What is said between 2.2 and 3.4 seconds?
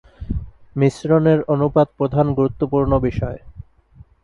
গুরুত্বপূর্ণ বিষয়।